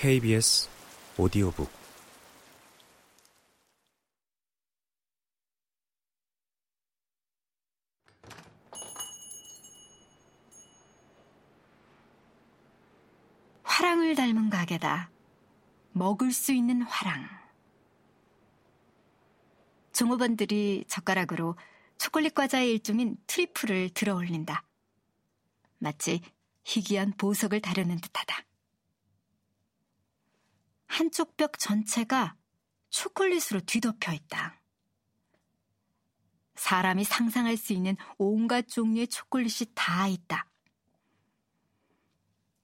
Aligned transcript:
KBS 0.00 0.68
오디오북 1.16 1.68
화랑을 13.64 14.14
닮은 14.14 14.50
가게다. 14.50 15.10
먹을 15.90 16.30
수 16.30 16.52
있는 16.52 16.82
화랑. 16.82 17.28
종업원들이 19.92 20.84
젓가락으로 20.86 21.56
초콜릿 21.98 22.34
과자의 22.34 22.70
일종인 22.70 23.16
트리플을 23.26 23.90
들어 23.94 24.14
올린다. 24.14 24.64
마치 25.78 26.20
희귀한 26.64 27.14
보석을 27.16 27.60
다루는 27.60 28.00
듯하다. 28.00 28.47
한쪽 30.88 31.36
벽 31.36 31.58
전체가 31.58 32.34
초콜릿으로 32.90 33.60
뒤덮여 33.60 34.12
있다. 34.12 34.60
사람이 36.56 37.04
상상할 37.04 37.56
수 37.56 37.72
있는 37.72 37.96
온갖 38.16 38.66
종류의 38.66 39.06
초콜릿이 39.06 39.66
다 39.74 40.08
있다. 40.08 40.50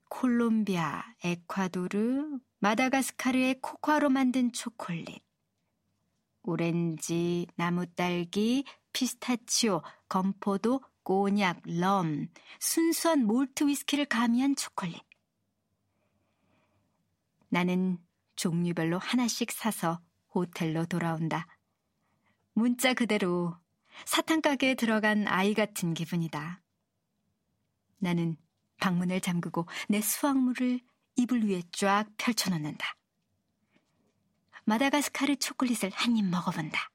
콜롬비아, 0.08 1.04
에콰도르, 1.22 2.38
마다가스카르의 2.58 3.60
코코아로 3.60 4.10
만든 4.10 4.52
초콜릿. 4.52 5.22
오렌지, 6.42 7.46
나무딸기, 7.56 8.64
피스타치오, 8.92 9.82
건포도, 10.08 10.82
꼬냑, 11.02 11.60
럼, 11.66 12.28
순수한 12.58 13.26
몰트 13.26 13.66
위스키를 13.66 14.06
가미한 14.06 14.56
초콜릿. 14.56 15.02
나는 17.48 17.98
종류별로 18.36 18.98
하나씩 18.98 19.50
사서 19.52 20.00
호텔로 20.34 20.86
돌아온다. 20.86 21.46
문자 22.52 22.94
그대로 22.94 23.56
사탕 24.04 24.40
가게에 24.40 24.74
들어간 24.74 25.26
아이 25.28 25.54
같은 25.54 25.94
기분이다. 25.94 26.62
나는 27.98 28.36
방문을 28.78 29.20
잠그고 29.20 29.66
내 29.88 30.00
수확물을 30.00 30.80
이불 31.16 31.44
위에 31.44 31.62
쫙 31.72 32.06
펼쳐놓는다. 32.16 32.96
마다가스카르 34.64 35.36
초콜릿을 35.36 35.90
한 35.92 36.16
입 36.16 36.24
먹어본다. 36.24 36.90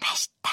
맛있다. 0.00 0.50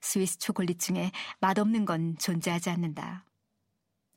스위스 0.00 0.38
초콜릿 0.38 0.78
중에 0.80 1.10
맛없는 1.40 1.84
건 1.84 2.16
존재하지 2.18 2.70
않는다. 2.70 3.24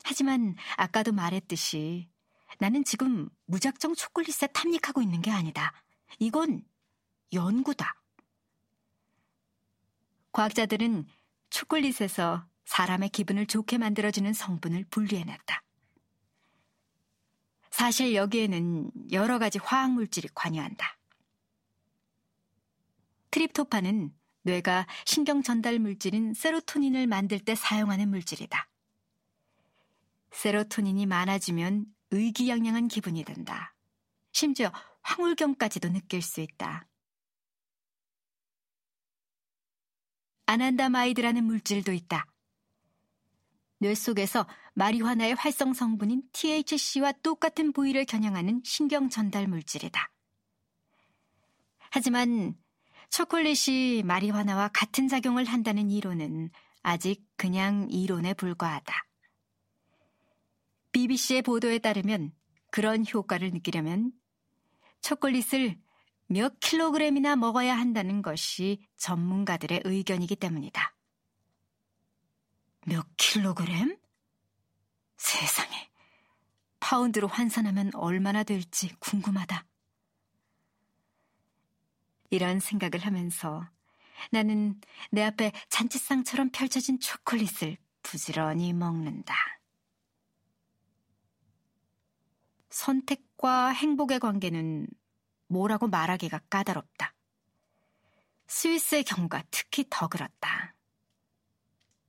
하지만 0.04 0.56
아까도 0.78 1.12
말했듯이 1.12 2.10
나는 2.58 2.84
지금 2.84 3.30
무작정 3.46 3.96
초콜릿에 3.96 4.48
탐닉하고 4.48 5.02
있는 5.02 5.22
게 5.22 5.32
아니다. 5.32 5.74
이건 6.18 6.64
연구다. 7.32 8.02
과학자들은 10.32 11.06
초콜릿에서 11.50 12.48
사람의 12.66 13.10
기분을 13.10 13.46
좋게 13.46 13.78
만들어주는 13.78 14.32
성분을 14.34 14.86
분리해냈다. 14.90 15.64
사실 17.72 18.14
여기에는 18.14 18.92
여러 19.12 19.40
가지 19.40 19.58
화학물질이 19.58 20.30
관여한다. 20.34 20.98
트립토판은 23.32 24.14
뇌가 24.42 24.88
신경 25.06 25.42
전달 25.42 25.80
물질인 25.80 26.34
세로토닌을 26.34 27.08
만들 27.08 27.40
때 27.40 27.56
사용하는 27.56 28.10
물질이다. 28.10 28.68
세로토닌이 30.32 31.06
많아지면 31.06 31.86
의기양양한 32.12 32.88
기분이 32.88 33.24
든다. 33.24 33.76
심지어 34.32 34.72
황홀경까지도 35.02 35.90
느낄 35.90 36.22
수 36.22 36.42
있다. 36.42 36.88
아난다마이드라는 40.46 41.44
물질도 41.44 41.94
있다. 41.94 42.26
뇌 43.80 43.96
속에서 43.96 44.48
마리화나의 44.74 45.36
활성 45.36 45.74
성분인 45.74 46.24
THC와 46.34 47.14
똑같은 47.24 47.72
부위를 47.72 48.06
겨냥하는 48.06 48.62
신경 48.66 49.10
전달 49.10 49.48
물질이다. 49.48 50.12
하지만 51.92 52.56
초콜릿이 53.10 54.04
마리화나와 54.06 54.70
같은 54.70 55.08
작용을 55.08 55.46
한다는 55.46 55.90
이론은 55.90 56.50
아직 56.82 57.26
그냥 57.38 57.88
이론에 57.90 58.34
불과하다. 58.34 59.09
BBC의 60.92 61.42
보도에 61.44 61.80
따르면 61.80 62.34
그런 62.72 63.06
효과를 63.06 63.52
느끼려면 63.52 64.12
초콜릿을 65.02 65.80
몇 66.28 66.60
킬로그램이나 66.60 67.36
먹어야 67.36 67.76
한다는 67.76 68.22
것이 68.22 68.86
전문가들의 68.98 69.82
의견이기 69.84 70.36
때문이다. 70.36 70.96
몇 72.86 73.08
킬로그램? 73.18 73.98
세상에. 75.18 75.90
파운드로 76.80 77.28
환산하면 77.28 77.92
얼마나 77.96 78.44
될지 78.44 78.94
궁금하다. 79.00 79.66
이런 82.30 82.60
생각을 82.60 83.06
하면서 83.06 83.68
나는 84.32 84.80
내 85.12 85.24
앞에 85.24 85.52
잔치상처럼 85.70 86.52
펼쳐진 86.52 87.00
초콜릿을 87.00 87.78
부지런히 88.04 88.74
먹는다. 88.74 89.59
선택과 92.70 93.70
행복의 93.70 94.20
관계는 94.20 94.88
뭐라고 95.48 95.88
말하기가 95.88 96.40
까다롭다. 96.50 97.14
스위스의 98.48 99.04
경우가 99.04 99.44
특히 99.52 99.86
더 99.90 100.08
그렇다. 100.08 100.76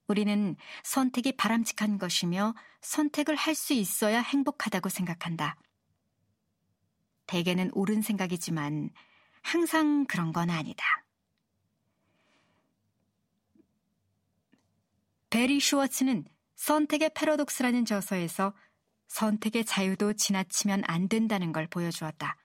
우리는 0.07 0.57
선택이 0.83 1.33
바람직한 1.37 1.99
것이며 1.99 2.55
선택을 2.81 3.37
할 3.37 3.55
수 3.55 3.73
있어야 3.75 4.21
행복하다고 4.21 4.89
생각한다. 4.89 5.57
대개는 7.27 7.71
옳은 7.75 8.03
생각이지만 8.03 8.91
항상 9.43 10.05
그런 10.07 10.33
건 10.33 10.51
아니다. 10.51 10.85
베리 15.31 15.61
슈워츠는 15.61 16.25
선택의 16.57 17.13
패러독스라는 17.15 17.85
저서에서 17.85 18.53
선택의 19.11 19.65
자유도 19.65 20.13
지나치면 20.13 20.85
안 20.87 21.09
된다는 21.09 21.53
걸 21.53 21.67
보여주었다. 21.67 22.37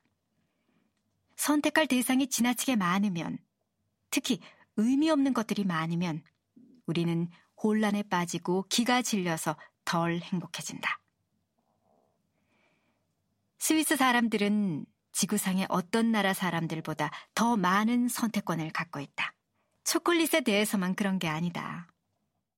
선택할 1.35 1.87
대상이 1.87 2.27
지나치게 2.27 2.75
많으면, 2.75 3.37
특히 4.09 4.39
의미 4.75 5.09
없는 5.11 5.33
것들이 5.33 5.63
많으면 5.63 6.23
우리는 6.87 7.29
혼란에 7.61 8.01
빠지고 8.03 8.65
기가 8.67 9.03
질려서 9.03 9.55
덜 9.85 10.17
행복해진다. 10.17 10.99
스위스 13.59 13.95
사람들은 13.95 14.85
지구상의 15.11 15.67
어떤 15.69 16.11
나라 16.11 16.33
사람들보다 16.33 17.11
더 17.35 17.55
많은 17.55 18.07
선택권을 18.07 18.71
갖고 18.71 18.99
있다. 18.99 19.33
초콜릿에 19.83 20.41
대해서만 20.41 20.95
그런 20.95 21.19
게 21.19 21.27
아니다. 21.27 21.87